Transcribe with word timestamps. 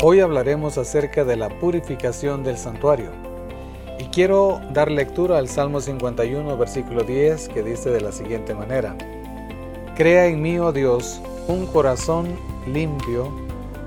Hoy 0.00 0.20
hablaremos 0.20 0.78
acerca 0.78 1.24
de 1.24 1.34
la 1.34 1.48
purificación 1.48 2.44
del 2.44 2.56
santuario. 2.56 3.10
Y 3.98 4.04
quiero 4.04 4.60
dar 4.72 4.92
lectura 4.92 5.38
al 5.38 5.48
Salmo 5.48 5.80
51, 5.80 6.56
versículo 6.56 7.02
10, 7.02 7.48
que 7.48 7.64
dice 7.64 7.90
de 7.90 8.00
la 8.00 8.12
siguiente 8.12 8.54
manera. 8.54 8.96
Crea 9.96 10.26
en 10.26 10.40
mí, 10.40 10.56
oh 10.60 10.70
Dios, 10.70 11.20
un 11.48 11.66
corazón 11.66 12.28
limpio 12.64 13.28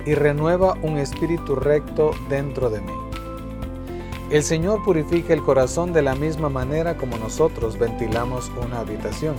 y 0.05 0.13
renueva 0.13 0.77
un 0.81 0.97
espíritu 0.97 1.55
recto 1.55 2.11
dentro 2.27 2.69
de 2.69 2.81
mí. 2.81 2.93
El 4.31 4.43
Señor 4.43 4.83
purifica 4.83 5.33
el 5.33 5.41
corazón 5.41 5.93
de 5.93 6.01
la 6.01 6.15
misma 6.15 6.49
manera 6.49 6.97
como 6.97 7.17
nosotros 7.19 7.79
ventilamos 7.79 8.51
una 8.61 8.81
habitación. 8.81 9.37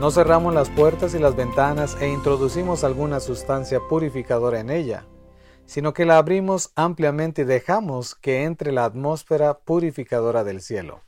No 0.00 0.10
cerramos 0.10 0.54
las 0.54 0.70
puertas 0.70 1.14
y 1.14 1.18
las 1.18 1.36
ventanas 1.36 1.98
e 2.00 2.08
introducimos 2.08 2.82
alguna 2.82 3.20
sustancia 3.20 3.78
purificadora 3.90 4.60
en 4.60 4.70
ella 4.70 5.04
sino 5.66 5.92
que 5.92 6.06
la 6.06 6.18
abrimos 6.18 6.72
ampliamente 6.74 7.42
y 7.42 7.44
dejamos 7.44 8.14
que 8.14 8.44
entre 8.44 8.72
la 8.72 8.84
atmósfera 8.84 9.58
purificadora 9.58 10.44
del 10.44 10.62
cielo. 10.62 11.02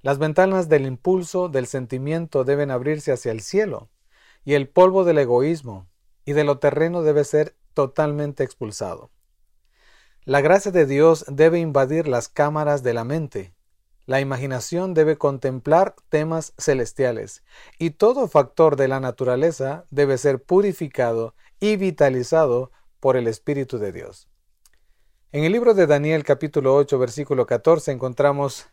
Las 0.00 0.18
ventanas 0.18 0.68
del 0.68 0.86
impulso, 0.86 1.48
del 1.48 1.66
sentimiento 1.66 2.44
deben 2.44 2.70
abrirse 2.70 3.10
hacia 3.10 3.32
el 3.32 3.40
cielo, 3.40 3.88
y 4.44 4.54
el 4.54 4.68
polvo 4.68 5.04
del 5.04 5.18
egoísmo 5.18 5.88
y 6.24 6.32
de 6.32 6.44
lo 6.44 6.58
terreno 6.58 7.02
debe 7.02 7.24
ser 7.24 7.56
totalmente 7.74 8.44
expulsado. 8.44 9.10
La 10.24 10.40
gracia 10.40 10.70
de 10.70 10.84
Dios 10.84 11.24
debe 11.28 11.58
invadir 11.58 12.06
las 12.06 12.28
cámaras 12.28 12.82
de 12.82 12.92
la 12.92 13.04
mente. 13.04 13.54
La 14.04 14.20
imaginación 14.20 14.94
debe 14.94 15.16
contemplar 15.16 15.96
temas 16.10 16.52
celestiales, 16.58 17.42
y 17.78 17.90
todo 17.90 18.28
factor 18.28 18.76
de 18.76 18.88
la 18.88 19.00
naturaleza 19.00 19.86
debe 19.90 20.18
ser 20.18 20.42
purificado 20.42 21.34
y 21.60 21.76
vitalizado 21.76 22.70
por 23.00 23.16
el 23.16 23.26
Espíritu 23.26 23.78
de 23.78 23.92
Dios. 23.92 24.28
En 25.30 25.44
el 25.44 25.52
libro 25.52 25.74
de 25.74 25.86
Daniel 25.86 26.24
capítulo 26.24 26.74
8 26.74 26.98
versículo 26.98 27.46
14 27.46 27.92
encontramos 27.92 28.66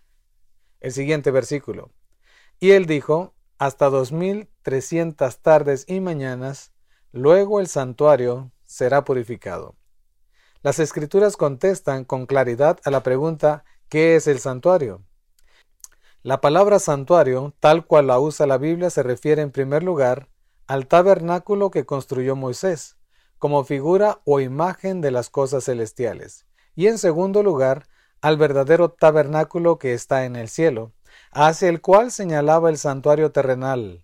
el 0.79 0.91
siguiente 0.91 1.31
versículo. 1.31 1.91
Y 2.59 2.71
él 2.71 2.85
dijo, 2.85 3.33
hasta 3.57 3.89
dos 3.89 4.11
mil 4.11 4.49
trescientas 4.61 5.41
tardes 5.41 5.85
y 5.87 5.99
mañanas, 5.99 6.71
luego 7.11 7.59
el 7.59 7.67
santuario 7.67 8.51
será 8.63 9.03
purificado. 9.03 9.75
Las 10.61 10.79
escrituras 10.79 11.37
contestan 11.37 12.05
con 12.05 12.25
claridad 12.25 12.79
a 12.85 12.91
la 12.91 13.03
pregunta 13.03 13.63
¿qué 13.89 14.15
es 14.15 14.27
el 14.27 14.39
santuario? 14.39 15.03
La 16.23 16.41
palabra 16.41 16.79
santuario, 16.79 17.53
tal 17.59 17.85
cual 17.85 18.07
la 18.07 18.19
usa 18.19 18.47
la 18.47 18.57
Biblia, 18.57 18.89
se 18.89 19.03
refiere 19.03 19.43
en 19.43 19.51
primer 19.51 19.83
lugar 19.83 20.27
al 20.67 20.87
tabernáculo 20.87 21.69
que 21.69 21.85
construyó 21.85 22.35
Moisés, 22.35 22.94
como 23.45 23.63
figura 23.63 24.21
o 24.25 24.39
imagen 24.39 25.01
de 25.01 25.11
las 25.11 25.29
cosas 25.29 25.65
celestiales, 25.65 26.47
y 26.75 26.87
en 26.87 26.97
segundo 26.97 27.43
lugar, 27.43 27.87
al 28.19 28.37
verdadero 28.37 28.89
tabernáculo 28.89 29.77
que 29.77 29.93
está 29.93 30.25
en 30.25 30.35
el 30.35 30.49
cielo, 30.49 30.93
hacia 31.31 31.69
el 31.69 31.79
cual 31.79 32.09
señalaba 32.09 32.71
el 32.71 32.79
santuario 32.79 33.31
terrenal. 33.31 34.03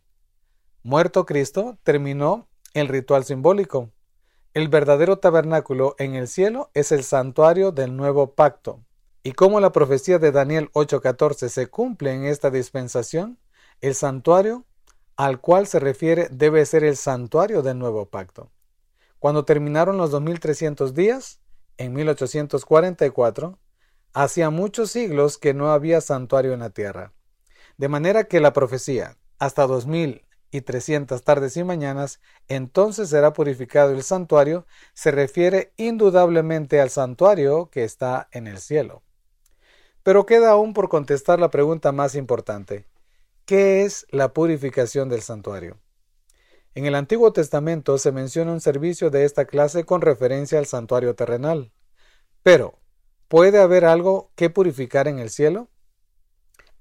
Muerto 0.83 1.25
Cristo, 1.25 1.79
terminó 1.81 2.49
el 2.75 2.87
ritual 2.87 3.23
simbólico. 3.23 3.89
El 4.53 4.67
verdadero 4.67 5.17
tabernáculo 5.17 5.95
en 5.97 6.13
el 6.13 6.27
cielo 6.27 6.69
es 6.75 6.91
el 6.91 7.03
santuario 7.03 7.71
del 7.71 7.97
nuevo 7.97 8.35
pacto. 8.35 8.85
Y 9.23 9.31
como 9.31 9.59
la 9.59 9.71
profecía 9.71 10.19
de 10.19 10.31
Daniel 10.31 10.69
8:14 10.73 11.49
se 11.49 11.65
cumple 11.65 12.13
en 12.13 12.25
esta 12.25 12.51
dispensación, 12.51 13.39
el 13.81 13.95
santuario 13.95 14.65
al 15.15 15.41
cual 15.41 15.65
se 15.65 15.79
refiere 15.79 16.27
debe 16.29 16.63
ser 16.67 16.83
el 16.83 16.95
santuario 16.95 17.63
del 17.63 17.79
nuevo 17.79 18.05
pacto. 18.05 18.51
Cuando 19.21 19.45
terminaron 19.45 19.97
los 19.97 20.09
2300 20.09 20.95
días, 20.95 21.41
en 21.77 21.93
1844, 21.93 23.59
hacía 24.13 24.49
muchos 24.49 24.89
siglos 24.89 25.37
que 25.37 25.53
no 25.53 25.71
había 25.71 26.01
santuario 26.01 26.53
en 26.53 26.61
la 26.61 26.71
tierra. 26.71 27.13
De 27.77 27.87
manera 27.87 28.23
que 28.23 28.39
la 28.39 28.51
profecía, 28.51 29.19
hasta 29.37 29.67
2300 29.67 31.21
tardes 31.21 31.55
y 31.55 31.63
mañanas, 31.63 32.19
entonces 32.47 33.09
será 33.09 33.31
purificado 33.31 33.91
el 33.91 34.01
santuario, 34.01 34.65
se 34.95 35.11
refiere 35.11 35.71
indudablemente 35.77 36.81
al 36.81 36.89
santuario 36.89 37.69
que 37.69 37.83
está 37.83 38.27
en 38.31 38.47
el 38.47 38.57
cielo. 38.57 39.03
Pero 40.01 40.25
queda 40.25 40.49
aún 40.49 40.73
por 40.73 40.89
contestar 40.89 41.39
la 41.39 41.51
pregunta 41.51 41.91
más 41.91 42.15
importante. 42.15 42.87
¿Qué 43.45 43.83
es 43.83 44.07
la 44.09 44.33
purificación 44.33 45.09
del 45.09 45.21
santuario? 45.21 45.77
En 46.73 46.85
el 46.85 46.95
Antiguo 46.95 47.33
Testamento 47.33 47.97
se 47.97 48.13
menciona 48.13 48.53
un 48.53 48.61
servicio 48.61 49.09
de 49.09 49.25
esta 49.25 49.43
clase 49.43 49.83
con 49.83 49.99
referencia 49.99 50.57
al 50.57 50.65
santuario 50.65 51.15
terrenal. 51.15 51.73
Pero, 52.43 52.79
¿puede 53.27 53.59
haber 53.59 53.83
algo 53.83 54.31
que 54.35 54.49
purificar 54.49 55.09
en 55.09 55.19
el 55.19 55.29
cielo? 55.29 55.67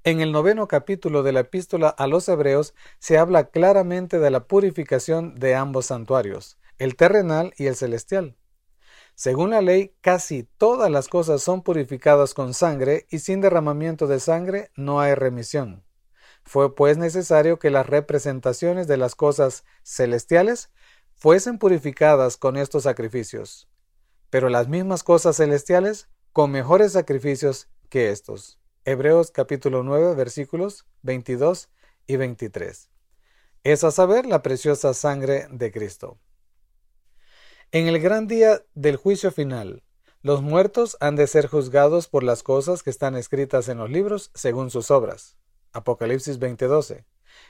En 0.04 0.20
el 0.20 0.30
noveno 0.30 0.68
capítulo 0.68 1.24
de 1.24 1.32
la 1.32 1.40
epístola 1.40 1.88
a 1.88 2.06
los 2.06 2.28
Hebreos 2.28 2.72
se 3.00 3.18
habla 3.18 3.50
claramente 3.50 4.20
de 4.20 4.30
la 4.30 4.46
purificación 4.46 5.34
de 5.34 5.56
ambos 5.56 5.86
santuarios, 5.86 6.58
el 6.78 6.94
terrenal 6.94 7.52
y 7.58 7.66
el 7.66 7.74
celestial. 7.74 8.36
Según 9.16 9.50
la 9.50 9.60
ley, 9.60 9.96
casi 10.00 10.44
todas 10.44 10.88
las 10.88 11.08
cosas 11.08 11.42
son 11.42 11.62
purificadas 11.62 12.32
con 12.32 12.54
sangre 12.54 13.06
y 13.10 13.18
sin 13.18 13.40
derramamiento 13.40 14.06
de 14.06 14.20
sangre 14.20 14.70
no 14.76 15.00
hay 15.00 15.14
remisión. 15.14 15.84
Fue 16.50 16.74
pues 16.74 16.98
necesario 16.98 17.60
que 17.60 17.70
las 17.70 17.86
representaciones 17.86 18.88
de 18.88 18.96
las 18.96 19.14
cosas 19.14 19.62
celestiales 19.84 20.72
fuesen 21.14 21.60
purificadas 21.60 22.36
con 22.36 22.56
estos 22.56 22.82
sacrificios, 22.82 23.68
pero 24.30 24.48
las 24.48 24.66
mismas 24.66 25.04
cosas 25.04 25.36
celestiales 25.36 26.08
con 26.32 26.50
mejores 26.50 26.90
sacrificios 26.90 27.68
que 27.88 28.10
estos. 28.10 28.58
Hebreos 28.84 29.30
capítulo 29.30 29.84
9 29.84 30.16
versículos 30.16 30.86
22 31.02 31.68
y 32.08 32.16
23. 32.16 32.90
Es 33.62 33.84
a 33.84 33.92
saber 33.92 34.26
la 34.26 34.42
preciosa 34.42 34.92
sangre 34.92 35.46
de 35.52 35.70
Cristo. 35.70 36.18
En 37.70 37.86
el 37.86 38.00
gran 38.00 38.26
día 38.26 38.64
del 38.74 38.96
juicio 38.96 39.30
final, 39.30 39.84
los 40.20 40.42
muertos 40.42 40.96
han 40.98 41.14
de 41.14 41.28
ser 41.28 41.46
juzgados 41.46 42.08
por 42.08 42.24
las 42.24 42.42
cosas 42.42 42.82
que 42.82 42.90
están 42.90 43.14
escritas 43.14 43.68
en 43.68 43.78
los 43.78 43.88
libros 43.88 44.32
según 44.34 44.72
sus 44.72 44.90
obras. 44.90 45.36
Apocalipsis 45.72 46.38
20:12. 46.38 47.04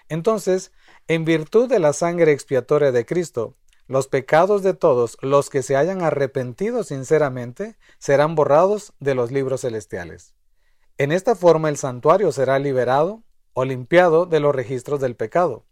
Entonces, 0.09 0.73
en 1.09 1.25
virtud 1.25 1.69
de 1.69 1.79
la 1.79 1.93
sangre 1.93 2.33
expiatoria 2.33 2.93
de 2.93 3.07
Cristo, 3.07 3.57
los 3.87 4.07
pecados 4.07 4.63
de 4.63 4.75
todos 4.75 5.17
los 5.21 5.51
que 5.51 5.63
se 5.63 5.77
hayan 5.77 6.03
arrepentido 6.03 6.85
sinceramente 6.85 7.77
serán 7.99 8.35
borrados 8.35 8.93
de 9.01 9.15
los 9.15 9.33
libros 9.33 9.63
celestiales. 9.63 10.35
En 10.97 11.13
esta 11.13 11.35
forma 11.35 11.69
el 11.69 11.77
santuario 11.77 12.31
será 12.31 12.59
liberado 12.59 13.25
o 13.53 13.65
limpiado 13.65 14.27
de 14.27 14.39
los 14.39 14.55
registros 14.55 15.01
del 15.01 15.17
pecado. 15.17 15.67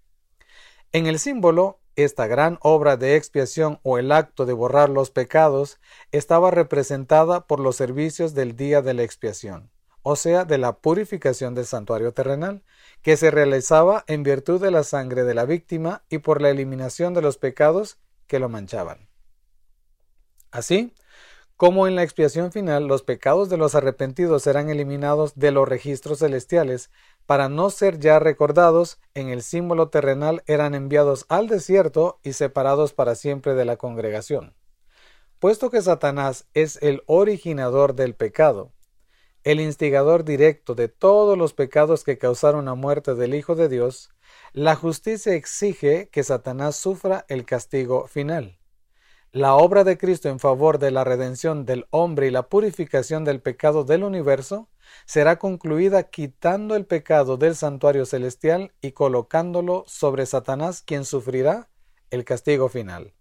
En 0.91 1.07
el 1.07 1.19
símbolo, 1.19 1.81
esta 1.97 2.27
gran 2.27 2.59
obra 2.63 2.97
de 2.97 3.15
expiación 3.15 3.79
o 3.83 3.99
el 3.99 4.11
acto 4.11 4.47
de 4.47 4.53
borrar 4.53 4.89
los 4.89 5.11
pecados 5.11 5.79
estaba 6.11 6.51
representada 6.51 7.47
por 7.47 7.61
los 7.61 7.77
servicios 7.77 8.35
del 8.35 8.57
día 8.57 8.83
de 8.83 8.95
la 8.95 9.03
expiación 9.03 9.71
o 10.11 10.17
sea, 10.17 10.47
de 10.47 10.57
la 10.57 10.79
purificación 10.79 11.55
del 11.55 11.67
santuario 11.67 12.13
terrenal, 12.15 12.63
que 13.03 13.19
se 13.19 13.31
realizaba 13.31 14.05
en 14.07 14.23
virtud 14.23 14.59
de 14.59 14.71
la 14.71 14.83
sangre 14.83 15.23
de 15.23 15.35
la 15.35 15.45
víctima 15.45 16.03
y 16.09 16.17
por 16.17 16.41
la 16.41 16.49
eliminación 16.49 17.13
de 17.13 17.21
los 17.21 17.37
pecados 17.37 17.99
que 18.27 18.39
lo 18.39 18.49
manchaban. 18.49 19.11
Así, 20.51 20.95
como 21.59 21.87
en 21.87 21.95
la 21.95 22.05
expiación 22.05 22.53
final 22.53 22.87
los 22.87 23.03
pecados 23.03 23.51
de 23.51 23.59
los 23.59 23.75
arrepentidos 23.75 24.45
serán 24.45 24.71
eliminados 24.71 25.35
de 25.35 25.51
los 25.51 25.69
registros 25.69 26.21
celestiales, 26.21 26.91
para 27.27 27.51
no 27.51 27.69
ser 27.69 27.99
ya 27.99 28.19
recordados, 28.19 28.99
en 29.13 29.29
el 29.29 29.43
símbolo 29.43 29.91
terrenal 29.91 30.43
eran 30.47 30.75
enviados 30.75 31.27
al 31.29 31.49
desierto 31.49 32.19
y 32.23 32.33
separados 32.33 32.95
para 32.95 33.15
siempre 33.15 33.53
de 33.53 33.67
la 33.67 33.77
congregación. 33.77 34.55
Puesto 35.39 35.69
que 35.69 35.83
Satanás 35.83 36.47
es 36.55 36.79
el 36.81 37.03
originador 37.05 37.95
del 37.95 38.15
pecado, 38.15 38.73
el 39.45 39.61
instigador 39.61 40.25
directo 40.25 40.75
de 40.75 40.89
todos 40.89 41.39
los 41.39 41.55
pecados 41.55 42.05
que 42.05 42.19
causaron 42.19 42.67
la 42.67 42.75
muerte 42.75 43.15
del 43.15 43.35
Hijo 43.35 43.55
de 43.55 43.69
Dios, 43.69 44.11
la 44.53 44.75
justicia 44.75 45.35
exige 45.35 46.09
que 46.11 46.25
Satanás 46.25 46.77
sufra 46.77 47.25
el 47.29 47.45
castigo 47.45 48.07
final. 48.09 48.59
La 49.31 49.55
obra 49.55 49.85
de 49.85 49.99
Cristo 49.99 50.31
en 50.31 50.39
favor 50.39 50.79
de 50.79 50.91
la 50.91 51.05
redención 51.05 51.67
del 51.67 51.87
hombre 51.91 52.29
y 52.29 52.31
la 52.31 52.49
purificación 52.49 53.25
del 53.25 53.43
pecado 53.43 53.85
del 53.85 54.03
universo 54.03 54.71
será 55.05 55.39
concluida 55.39 56.05
quitando 56.05 56.75
el 56.75 56.87
pecado 56.87 57.37
del 57.37 57.55
santuario 57.55 58.07
celestial 58.07 58.73
y 58.81 58.93
colocándolo 58.93 59.85
sobre 59.87 60.25
Satanás, 60.25 60.83
quien 60.83 61.05
sufrirá 61.05 61.69
el 62.11 62.25
castigo 62.25 62.71
final. 62.71 63.13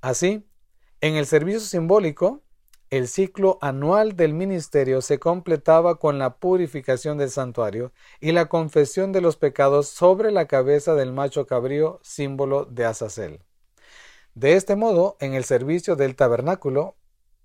Así, 0.00 0.44
en 1.00 1.14
el 1.14 1.26
servicio 1.26 1.60
simbólico, 1.60 2.42
el 2.90 3.08
ciclo 3.08 3.58
anual 3.60 4.16
del 4.16 4.34
ministerio 4.34 5.00
se 5.00 5.18
completaba 5.18 5.98
con 5.98 6.18
la 6.18 6.36
purificación 6.36 7.18
del 7.18 7.30
santuario 7.30 7.92
y 8.20 8.32
la 8.32 8.46
confesión 8.46 9.10
de 9.12 9.20
los 9.20 9.36
pecados 9.36 9.88
sobre 9.88 10.30
la 10.30 10.46
cabeza 10.46 10.94
del 10.94 11.12
macho 11.12 11.46
cabrío, 11.46 12.00
símbolo 12.02 12.64
de 12.66 12.84
Azazel. 12.84 13.40
De 14.34 14.54
este 14.54 14.76
modo, 14.76 15.16
en 15.20 15.34
el 15.34 15.44
servicio 15.44 15.96
del 15.96 16.16
tabernáculo 16.16 16.96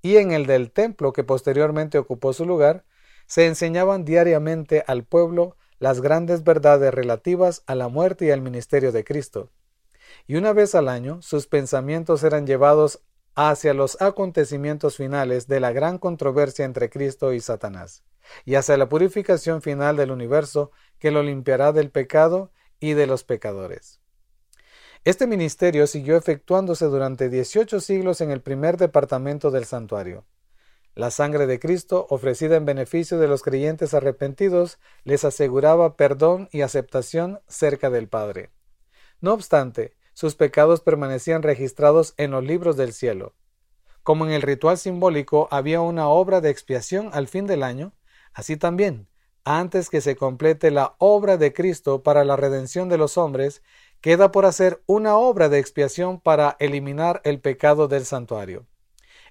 y 0.01 0.17
en 0.17 0.31
el 0.31 0.45
del 0.45 0.71
templo 0.71 1.13
que 1.13 1.23
posteriormente 1.23 1.97
ocupó 1.97 2.33
su 2.33 2.45
lugar, 2.45 2.85
se 3.27 3.45
enseñaban 3.45 4.05
diariamente 4.05 4.83
al 4.87 5.03
pueblo 5.03 5.55
las 5.79 6.01
grandes 6.01 6.43
verdades 6.43 6.93
relativas 6.93 7.63
a 7.65 7.75
la 7.75 7.87
muerte 7.87 8.25
y 8.25 8.31
al 8.31 8.41
ministerio 8.41 8.91
de 8.91 9.03
Cristo. 9.03 9.49
Y 10.27 10.35
una 10.35 10.53
vez 10.53 10.75
al 10.75 10.89
año 10.89 11.21
sus 11.21 11.47
pensamientos 11.47 12.23
eran 12.23 12.45
llevados 12.45 13.01
hacia 13.35 13.73
los 13.73 14.01
acontecimientos 14.01 14.97
finales 14.97 15.47
de 15.47 15.59
la 15.59 15.71
gran 15.71 15.97
controversia 15.97 16.65
entre 16.65 16.89
Cristo 16.89 17.33
y 17.33 17.39
Satanás, 17.39 18.03
y 18.45 18.55
hacia 18.55 18.77
la 18.77 18.89
purificación 18.89 19.61
final 19.61 19.97
del 19.97 20.11
universo 20.11 20.71
que 20.99 21.11
lo 21.11 21.23
limpiará 21.23 21.71
del 21.71 21.91
pecado 21.91 22.51
y 22.79 22.93
de 22.93 23.07
los 23.07 23.23
pecadores. 23.23 23.99
Este 25.05 25.27
ministerio 25.27 25.87
siguió 25.87 26.17
efectuándose 26.17 26.85
durante 26.85 27.29
18 27.29 27.79
siglos 27.79 28.19
en 28.19 28.31
el 28.31 28.41
primer 28.41 28.77
departamento 28.77 29.49
del 29.49 29.65
santuario. 29.65 30.25
La 30.93 31.11
sangre 31.11 31.47
de 31.47 31.59
Cristo, 31.59 32.07
ofrecida 32.09 32.57
en 32.57 32.65
beneficio 32.65 33.17
de 33.19 33.29
los 33.29 33.41
creyentes 33.41 33.93
arrepentidos, 33.93 34.79
les 35.05 35.23
aseguraba 35.23 35.95
perdón 35.95 36.49
y 36.51 36.61
aceptación 36.61 37.39
cerca 37.47 37.89
del 37.89 38.09
Padre. 38.09 38.51
No 39.21 39.33
obstante, 39.33 39.95
sus 40.19 40.35
pecados 40.35 40.81
permanecían 40.81 41.43
registrados 41.43 42.13
en 42.17 42.31
los 42.31 42.43
libros 42.43 42.75
del 42.75 42.91
cielo. 42.91 43.35
Como 44.03 44.25
en 44.25 44.33
el 44.33 44.41
ritual 44.41 44.77
simbólico 44.77 45.47
había 45.49 45.79
una 45.79 46.09
obra 46.09 46.41
de 46.41 46.49
expiación 46.49 47.09
al 47.13 47.29
fin 47.29 47.47
del 47.47 47.63
año, 47.63 47.93
así 48.33 48.57
también, 48.57 49.07
antes 49.45 49.89
que 49.89 50.01
se 50.01 50.17
complete 50.17 50.71
la 50.71 50.93
obra 50.97 51.37
de 51.37 51.53
Cristo 51.53 52.03
para 52.03 52.25
la 52.25 52.35
redención 52.35 52.89
de 52.89 52.97
los 52.97 53.17
hombres, 53.17 53.63
queda 54.01 54.29
por 54.29 54.45
hacer 54.45 54.83
una 54.87 55.15
obra 55.15 55.47
de 55.47 55.59
expiación 55.59 56.19
para 56.19 56.57
eliminar 56.59 57.21
el 57.23 57.39
pecado 57.39 57.87
del 57.87 58.03
santuario. 58.03 58.67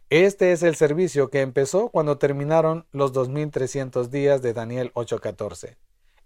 Este 0.09 0.53
es 0.53 0.63
el 0.63 0.75
servicio 0.75 1.29
que 1.29 1.43
empezó 1.43 1.91
cuando 1.91 2.17
terminaron 2.17 2.87
los 2.93 3.13
2300 3.13 4.11
días 4.11 4.41
de 4.41 4.55
Daniel 4.55 4.91
8:14. 4.95 5.77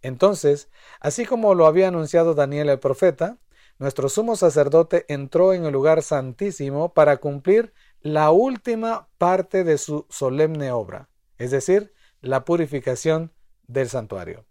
Entonces, 0.02 0.68
así 1.00 1.26
como 1.26 1.56
lo 1.56 1.66
había 1.66 1.88
anunciado 1.88 2.34
Daniel 2.34 2.68
el 2.68 2.78
profeta, 2.78 3.38
nuestro 3.78 4.08
sumo 4.08 4.36
sacerdote 4.36 5.04
entró 5.08 5.52
en 5.52 5.64
el 5.64 5.72
lugar 5.72 6.02
santísimo 6.02 6.92
para 6.94 7.16
cumplir 7.18 7.72
la 8.00 8.30
última 8.30 9.08
parte 9.18 9.64
de 9.64 9.78
su 9.78 10.06
solemne 10.08 10.72
obra, 10.72 11.08
es 11.38 11.50
decir, 11.50 11.92
la 12.20 12.44
purificación 12.44 13.32
del 13.66 13.88
santuario. 13.88 14.44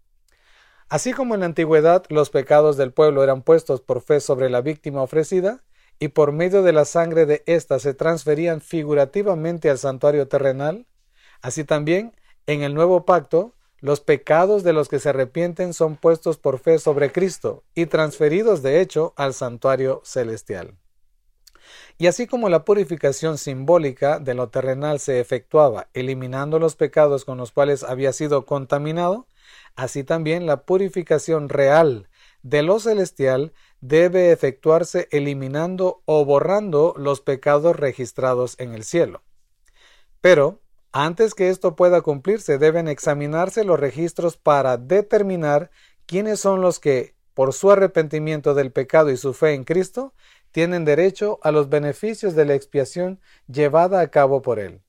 Así 0.88 1.12
como 1.12 1.34
en 1.34 1.40
la 1.40 1.46
antigüedad 1.46 2.04
los 2.10 2.28
pecados 2.28 2.76
del 2.76 2.92
pueblo 2.92 3.22
eran 3.22 3.42
puestos 3.42 3.80
por 3.80 4.02
fe 4.02 4.20
sobre 4.20 4.50
la 4.50 4.60
víctima 4.60 5.02
ofrecida, 5.02 5.64
y 5.98 6.08
por 6.08 6.32
medio 6.32 6.62
de 6.62 6.72
la 6.72 6.84
sangre 6.84 7.26
de 7.26 7.44
ésta 7.46 7.78
se 7.78 7.94
transferían 7.94 8.60
figurativamente 8.60 9.70
al 9.70 9.78
santuario 9.78 10.26
terrenal, 10.28 10.86
así 11.42 11.64
también 11.64 12.16
en 12.46 12.62
el 12.62 12.74
nuevo 12.74 13.04
pacto 13.04 13.54
los 13.82 14.00
pecados 14.00 14.62
de 14.62 14.72
los 14.72 14.88
que 14.88 15.00
se 15.00 15.10
arrepienten 15.10 15.74
son 15.74 15.96
puestos 15.96 16.38
por 16.38 16.60
fe 16.60 16.78
sobre 16.78 17.10
Cristo 17.10 17.64
y 17.74 17.86
transferidos 17.86 18.62
de 18.62 18.80
hecho 18.80 19.12
al 19.16 19.34
santuario 19.34 20.00
celestial. 20.04 20.78
Y 21.98 22.06
así 22.06 22.26
como 22.28 22.48
la 22.48 22.64
purificación 22.64 23.38
simbólica 23.38 24.20
de 24.20 24.34
lo 24.34 24.48
terrenal 24.48 25.00
se 25.00 25.18
efectuaba 25.18 25.88
eliminando 25.94 26.60
los 26.60 26.76
pecados 26.76 27.24
con 27.24 27.38
los 27.38 27.50
cuales 27.50 27.82
había 27.82 28.12
sido 28.12 28.46
contaminado, 28.46 29.26
así 29.74 30.04
también 30.04 30.46
la 30.46 30.62
purificación 30.62 31.48
real 31.48 32.08
de 32.42 32.62
lo 32.62 32.78
celestial 32.78 33.52
debe 33.80 34.30
efectuarse 34.30 35.08
eliminando 35.10 36.02
o 36.04 36.24
borrando 36.24 36.94
los 36.96 37.20
pecados 37.20 37.74
registrados 37.74 38.54
en 38.58 38.74
el 38.74 38.84
cielo. 38.84 39.22
Pero, 40.20 40.61
antes 40.92 41.34
que 41.34 41.48
esto 41.48 41.74
pueda 41.74 42.02
cumplirse, 42.02 42.58
deben 42.58 42.86
examinarse 42.86 43.64
los 43.64 43.80
registros 43.80 44.36
para 44.36 44.76
determinar 44.76 45.70
quiénes 46.04 46.40
son 46.40 46.60
los 46.60 46.78
que, 46.78 47.14
por 47.32 47.54
su 47.54 47.70
arrepentimiento 47.70 48.54
del 48.54 48.72
pecado 48.72 49.10
y 49.10 49.16
su 49.16 49.32
fe 49.32 49.54
en 49.54 49.64
Cristo, 49.64 50.12
tienen 50.50 50.84
derecho 50.84 51.38
a 51.42 51.50
los 51.50 51.70
beneficios 51.70 52.34
de 52.34 52.44
la 52.44 52.54
expiación 52.54 53.20
llevada 53.46 54.00
a 54.00 54.08
cabo 54.08 54.42
por 54.42 54.58
Él. 54.58 54.82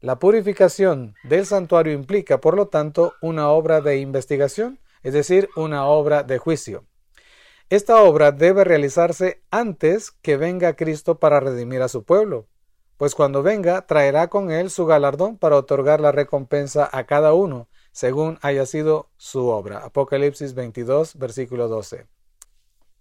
La 0.00 0.18
purificación 0.18 1.14
del 1.24 1.44
santuario 1.44 1.92
implica, 1.92 2.40
por 2.40 2.56
lo 2.56 2.68
tanto, 2.68 3.12
una 3.20 3.50
obra 3.50 3.82
de 3.82 3.98
investigación, 3.98 4.80
es 5.02 5.12
decir, 5.12 5.50
una 5.54 5.84
obra 5.84 6.22
de 6.22 6.38
juicio. 6.38 6.86
Esta 7.68 8.02
obra 8.02 8.32
debe 8.32 8.64
realizarse 8.64 9.42
antes 9.50 10.12
que 10.12 10.36
venga 10.36 10.76
Cristo 10.76 11.18
para 11.18 11.40
redimir 11.40 11.82
a 11.82 11.88
su 11.88 12.04
pueblo 12.04 12.46
pues 12.96 13.14
cuando 13.14 13.42
venga 13.42 13.86
traerá 13.86 14.28
con 14.28 14.50
él 14.50 14.70
su 14.70 14.86
galardón 14.86 15.36
para 15.36 15.56
otorgar 15.56 16.00
la 16.00 16.12
recompensa 16.12 16.88
a 16.92 17.04
cada 17.04 17.34
uno, 17.34 17.68
según 17.92 18.38
haya 18.42 18.66
sido 18.66 19.08
su 19.16 19.48
obra. 19.48 19.84
Apocalipsis 19.84 20.54
22, 20.54 21.16
versículo 21.16 21.68
12. 21.68 22.06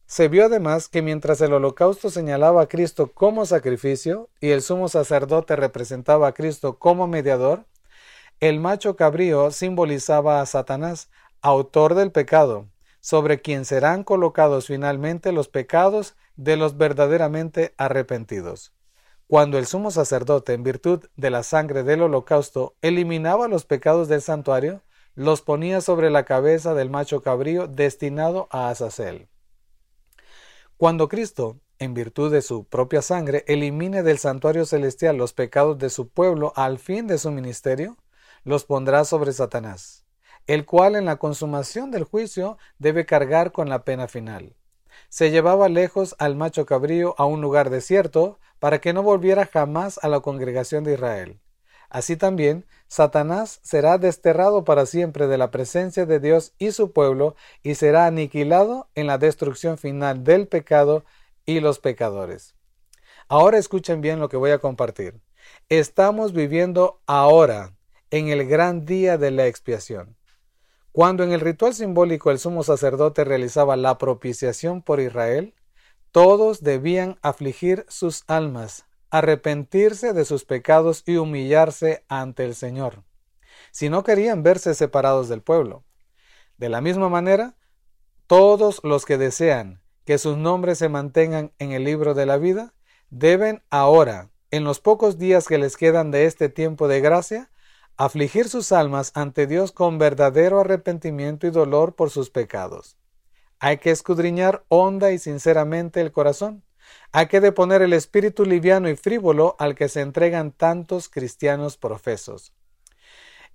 Se 0.07 0.27
vio 0.27 0.45
además 0.45 0.87
que 0.87 1.01
mientras 1.01 1.41
el 1.41 1.53
holocausto 1.53 2.11
señalaba 2.11 2.61
a 2.61 2.67
Cristo 2.67 3.11
como 3.11 3.45
sacrificio 3.45 4.29
y 4.39 4.51
el 4.51 4.61
sumo 4.61 4.87
sacerdote 4.87 5.55
representaba 5.55 6.27
a 6.27 6.33
Cristo 6.33 6.77
como 6.77 7.07
mediador, 7.07 7.65
el 8.39 8.59
macho 8.59 8.95
cabrío 8.95 9.49
simbolizaba 9.49 10.41
a 10.41 10.45
Satanás, 10.45 11.09
autor 11.41 11.95
del 11.95 12.11
pecado, 12.11 12.67
sobre 12.99 13.41
quien 13.41 13.65
serán 13.65 14.03
colocados 14.03 14.67
finalmente 14.67 15.31
los 15.31 15.47
pecados 15.47 16.15
de 16.35 16.57
los 16.57 16.77
verdaderamente 16.77 17.73
arrepentidos. 17.77 18.74
Cuando 19.27 19.57
el 19.57 19.65
sumo 19.65 19.89
sacerdote, 19.89 20.53
en 20.53 20.61
virtud 20.61 21.05
de 21.15 21.31
la 21.31 21.41
sangre 21.41 21.83
del 21.83 22.03
holocausto, 22.03 22.75
eliminaba 22.81 23.47
los 23.47 23.65
pecados 23.65 24.07
del 24.07 24.21
santuario, 24.21 24.83
los 25.15 25.41
ponía 25.41 25.81
sobre 25.81 26.11
la 26.11 26.25
cabeza 26.25 26.75
del 26.75 26.91
macho 26.91 27.21
cabrío 27.21 27.67
destinado 27.67 28.47
a 28.51 28.69
Azazel. 28.69 29.27
Cuando 30.77 31.07
Cristo, 31.07 31.59
en 31.79 31.95
virtud 31.95 32.31
de 32.31 32.43
su 32.43 32.65
propia 32.65 33.01
sangre, 33.01 33.43
elimine 33.47 34.03
del 34.03 34.19
santuario 34.19 34.65
celestial 34.65 35.17
los 35.17 35.33
pecados 35.33 35.79
de 35.79 35.89
su 35.89 36.09
pueblo 36.09 36.53
al 36.55 36.77
fin 36.77 37.07
de 37.07 37.17
su 37.17 37.31
ministerio, 37.31 37.97
los 38.43 38.65
pondrá 38.65 39.05
sobre 39.05 39.33
Satanás, 39.33 40.05
el 40.45 40.65
cual 40.65 40.95
en 40.95 41.05
la 41.05 41.15
consumación 41.15 41.89
del 41.89 42.03
juicio 42.03 42.59
debe 42.77 43.07
cargar 43.07 43.51
con 43.51 43.69
la 43.69 43.83
pena 43.85 44.07
final. 44.07 44.55
Se 45.09 45.31
llevaba 45.31 45.69
lejos 45.69 46.15
al 46.19 46.35
macho 46.35 46.65
cabrío 46.65 47.15
a 47.17 47.25
un 47.25 47.41
lugar 47.41 47.69
desierto, 47.69 48.39
para 48.59 48.79
que 48.79 48.93
no 48.93 49.03
volviera 49.03 49.45
jamás 49.45 49.99
a 50.01 50.07
la 50.07 50.21
congregación 50.21 50.83
de 50.83 50.93
Israel. 50.93 51.39
Así 51.89 52.17
también, 52.17 52.65
Satanás 52.87 53.59
será 53.63 53.97
desterrado 53.97 54.63
para 54.63 54.85
siempre 54.85 55.27
de 55.27 55.37
la 55.37 55.51
presencia 55.51 56.05
de 56.05 56.19
Dios 56.19 56.53
y 56.57 56.71
su 56.71 56.91
pueblo 56.91 57.35
y 57.63 57.75
será 57.75 58.05
aniquilado 58.05 58.89
en 58.95 59.07
la 59.07 59.17
destrucción 59.17 59.77
final 59.77 60.23
del 60.23 60.47
pecado 60.47 61.05
y 61.45 61.59
los 61.59 61.79
pecadores. 61.79 62.55
Ahora 63.27 63.57
escuchen 63.57 64.01
bien 64.01 64.19
lo 64.19 64.29
que 64.29 64.37
voy 64.37 64.51
a 64.51 64.59
compartir. 64.59 65.21
Estamos 65.69 66.33
viviendo 66.33 67.01
ahora 67.05 67.75
en 68.11 68.29
el 68.29 68.47
gran 68.47 68.85
día 68.85 69.17
de 69.17 69.31
la 69.31 69.47
expiación. 69.47 70.15
Cuando 70.95 71.25
en 71.25 71.33
el 71.33 71.41
ritual 71.41 71.73
simbólico 71.73 72.31
el 72.31 72.39
sumo 72.39 72.63
sacerdote 72.63 73.25
realizaba 73.25 73.75
la 73.75 73.97
propiciación 73.97 74.81
por 74.81 75.01
Israel, 75.01 75.53
todos 76.13 76.63
debían 76.63 77.19
afligir 77.21 77.85
sus 77.89 78.23
almas, 78.27 78.85
arrepentirse 79.09 80.13
de 80.13 80.23
sus 80.23 80.45
pecados 80.45 81.03
y 81.05 81.17
humillarse 81.17 82.05
ante 82.07 82.45
el 82.45 82.55
Señor, 82.55 83.03
si 83.71 83.89
no 83.89 84.05
querían 84.05 84.41
verse 84.41 84.73
separados 84.73 85.27
del 85.27 85.41
pueblo. 85.41 85.83
De 86.55 86.69
la 86.69 86.79
misma 86.79 87.09
manera, 87.09 87.57
todos 88.25 88.79
los 88.85 89.03
que 89.03 89.17
desean 89.17 89.81
que 90.05 90.17
sus 90.17 90.37
nombres 90.37 90.77
se 90.77 90.87
mantengan 90.87 91.51
en 91.59 91.73
el 91.73 91.83
libro 91.83 92.13
de 92.13 92.25
la 92.25 92.37
vida, 92.37 92.73
deben 93.09 93.63
ahora, 93.69 94.29
en 94.49 94.63
los 94.63 94.79
pocos 94.79 95.17
días 95.17 95.49
que 95.49 95.57
les 95.57 95.75
quedan 95.75 96.11
de 96.11 96.23
este 96.23 96.47
tiempo 96.47 96.87
de 96.87 97.01
gracia, 97.01 97.51
afligir 97.97 98.49
sus 98.49 98.71
almas 98.71 99.11
ante 99.13 99.47
Dios 99.47 99.71
con 99.71 99.97
verdadero 99.97 100.59
arrepentimiento 100.59 101.47
y 101.47 101.51
dolor 101.51 101.95
por 101.95 102.09
sus 102.09 102.29
pecados. 102.29 102.97
Hay 103.59 103.77
que 103.77 103.91
escudriñar 103.91 104.65
honda 104.67 105.11
y 105.11 105.19
sinceramente 105.19 106.01
el 106.01 106.11
corazón. 106.11 106.63
Hay 107.11 107.27
que 107.27 107.39
deponer 107.39 107.81
el 107.81 107.93
espíritu 107.93 108.45
liviano 108.45 108.89
y 108.89 108.95
frívolo 108.95 109.55
al 109.59 109.75
que 109.75 109.89
se 109.89 110.01
entregan 110.01 110.51
tantos 110.51 111.09
cristianos 111.09 111.77
profesos. 111.77 112.53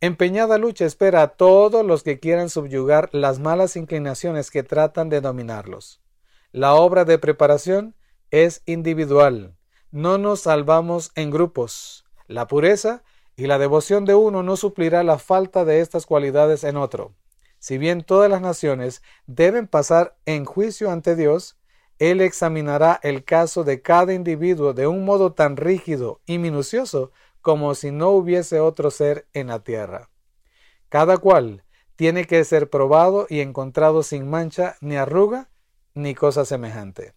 Empeñada 0.00 0.56
lucha 0.56 0.86
espera 0.86 1.22
a 1.22 1.28
todos 1.28 1.84
los 1.84 2.02
que 2.02 2.18
quieran 2.18 2.48
subyugar 2.48 3.10
las 3.12 3.38
malas 3.38 3.76
inclinaciones 3.76 4.50
que 4.50 4.62
tratan 4.62 5.10
de 5.10 5.20
dominarlos. 5.20 6.00
La 6.52 6.74
obra 6.74 7.04
de 7.04 7.18
preparación 7.18 7.94
es 8.30 8.62
individual. 8.64 9.56
No 9.90 10.16
nos 10.16 10.40
salvamos 10.40 11.12
en 11.16 11.30
grupos. 11.30 12.06
La 12.26 12.46
pureza 12.46 13.02
y 13.40 13.46
la 13.46 13.58
devoción 13.58 14.04
de 14.04 14.14
uno 14.14 14.42
no 14.42 14.54
suplirá 14.54 15.02
la 15.02 15.16
falta 15.18 15.64
de 15.64 15.80
estas 15.80 16.04
cualidades 16.04 16.62
en 16.62 16.76
otro. 16.76 17.14
Si 17.58 17.78
bien 17.78 18.02
todas 18.02 18.30
las 18.30 18.42
naciones 18.42 19.02
deben 19.26 19.66
pasar 19.66 20.14
en 20.26 20.44
juicio 20.44 20.90
ante 20.90 21.16
Dios, 21.16 21.56
Él 21.98 22.20
examinará 22.20 23.00
el 23.02 23.24
caso 23.24 23.64
de 23.64 23.80
cada 23.80 24.12
individuo 24.12 24.74
de 24.74 24.86
un 24.86 25.06
modo 25.06 25.32
tan 25.32 25.56
rígido 25.56 26.20
y 26.26 26.36
minucioso 26.36 27.12
como 27.40 27.74
si 27.74 27.90
no 27.90 28.10
hubiese 28.10 28.60
otro 28.60 28.90
ser 28.90 29.26
en 29.32 29.46
la 29.46 29.60
tierra. 29.60 30.10
Cada 30.90 31.16
cual 31.16 31.64
tiene 31.96 32.26
que 32.26 32.44
ser 32.44 32.68
probado 32.68 33.26
y 33.30 33.40
encontrado 33.40 34.02
sin 34.02 34.28
mancha, 34.28 34.76
ni 34.82 34.96
arruga, 34.96 35.48
ni 35.94 36.14
cosa 36.14 36.44
semejante. 36.44 37.14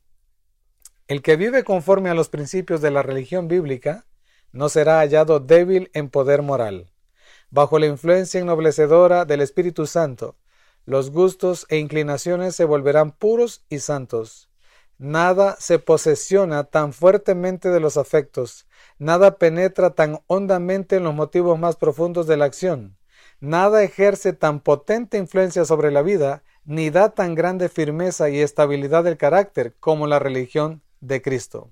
El 1.10 1.22
que 1.22 1.36
vive 1.36 1.66
conforme 1.66 2.10
a 2.10 2.14
los 2.14 2.30
principios 2.30 2.80
de 2.80 2.92
la 2.92 3.04
religión 3.04 3.50
bíblica 3.50 4.06
no 4.54 4.70
será 4.70 5.00
hallado 5.00 5.42
débil 5.42 5.92
en 5.94 6.10
poder 6.10 6.42
moral. 6.42 6.92
Bajo 7.50 7.78
la 7.78 7.88
influencia 7.88 8.40
ennoblecedora 8.40 9.26
del 9.26 9.42
Espíritu 9.42 9.86
Santo, 9.86 10.38
los 10.86 11.12
gustos 11.12 11.66
e 11.70 11.78
inclinaciones 11.78 12.56
se 12.56 12.66
volverán 12.66 13.12
puros 13.12 13.66
y 13.70 13.80
santos. 13.80 14.50
Nada 14.98 15.58
se 15.60 15.80
posesiona 15.80 16.64
tan 16.64 16.94
fuertemente 16.94 17.70
de 17.70 17.80
los 17.80 17.98
afectos, 17.98 18.68
nada 19.00 19.38
penetra 19.38 19.90
tan 19.90 20.22
hondamente 20.28 20.96
en 20.96 21.04
los 21.04 21.14
motivos 21.14 21.60
más 21.60 21.76
profundos 21.76 22.28
de 22.28 22.38
la 22.38 22.46
acción, 22.46 22.98
nada 23.40 23.84
ejerce 23.84 24.34
tan 24.34 24.62
potente 24.62 25.18
influencia 25.18 25.66
sobre 25.66 25.92
la 25.92 26.02
vida, 26.02 26.44
ni 26.64 26.90
da 26.90 27.10
tan 27.10 27.36
grande 27.36 27.68
firmeza 27.68 28.30
y 28.30 28.40
estabilidad 28.40 29.04
del 29.04 29.18
carácter 29.18 29.76
como 29.80 30.08
la 30.08 30.20
religión 30.20 30.82
de 31.02 31.22
Cristo. 31.22 31.72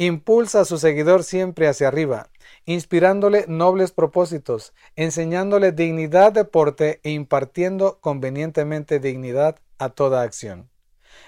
Impulsa 0.00 0.60
a 0.60 0.64
su 0.64 0.78
seguidor 0.78 1.24
siempre 1.24 1.66
hacia 1.66 1.88
arriba, 1.88 2.30
inspirándole 2.66 3.46
nobles 3.48 3.90
propósitos, 3.90 4.72
enseñándole 4.94 5.72
dignidad 5.72 6.30
de 6.30 6.44
porte 6.44 7.00
e 7.02 7.10
impartiendo 7.10 7.98
convenientemente 8.00 9.00
dignidad 9.00 9.56
a 9.76 9.88
toda 9.88 10.22
acción. 10.22 10.70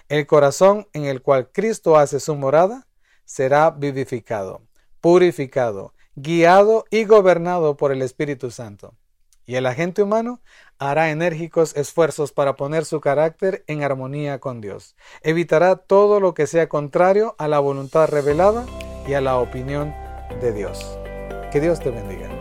El 0.09 0.29
corazón 0.29 0.87
en 0.93 1.07
el 1.07 1.21
cual 1.21 1.51
Cristo 1.51 1.97
hace 1.97 2.21
su 2.21 2.37
morada 2.37 2.87
será 3.25 3.73
vivificado, 3.73 4.63
purificado, 5.01 5.93
guiado 6.15 6.85
y 6.91 7.07
gobernado 7.07 7.77
por 7.77 7.91
el 7.91 8.03
Espíritu 8.03 8.53
Santo. 8.53 8.95
Y 9.51 9.57
el 9.57 9.67
agente 9.67 10.01
humano 10.01 10.41
hará 10.79 11.11
enérgicos 11.11 11.75
esfuerzos 11.75 12.31
para 12.31 12.55
poner 12.55 12.85
su 12.85 13.01
carácter 13.01 13.65
en 13.67 13.83
armonía 13.83 14.39
con 14.39 14.61
Dios. 14.61 14.95
Evitará 15.23 15.75
todo 15.75 16.21
lo 16.21 16.35
que 16.35 16.47
sea 16.47 16.69
contrario 16.69 17.35
a 17.37 17.49
la 17.49 17.59
voluntad 17.59 18.09
revelada 18.09 18.65
y 19.09 19.15
a 19.15 19.21
la 19.21 19.39
opinión 19.39 19.93
de 20.41 20.53
Dios. 20.53 20.97
Que 21.51 21.61
Dios 21.61 21.81
te 21.81 21.91
bendiga. 21.91 22.40